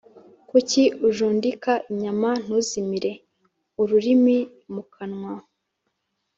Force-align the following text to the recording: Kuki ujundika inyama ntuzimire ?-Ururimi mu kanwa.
Kuki 0.49 0.81
ujundika 1.07 1.71
inyama 1.91 2.29
ntuzimire 2.43 3.11
?-Ururimi 3.77 4.37
mu 4.73 4.83
kanwa. 4.93 5.33